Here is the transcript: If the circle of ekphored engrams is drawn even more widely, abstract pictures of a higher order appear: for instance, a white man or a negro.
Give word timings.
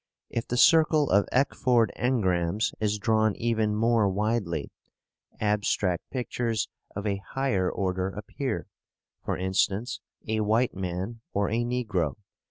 If 0.31 0.47
the 0.47 0.57
circle 0.57 1.11
of 1.11 1.27
ekphored 1.31 1.89
engrams 1.95 2.73
is 2.79 2.97
drawn 2.97 3.35
even 3.35 3.75
more 3.75 4.09
widely, 4.09 4.71
abstract 5.39 6.09
pictures 6.09 6.67
of 6.95 7.05
a 7.05 7.21
higher 7.35 7.69
order 7.71 8.07
appear: 8.09 8.65
for 9.23 9.37
instance, 9.37 9.99
a 10.27 10.39
white 10.39 10.73
man 10.73 11.21
or 11.33 11.49
a 11.51 11.59
negro. 11.63 12.15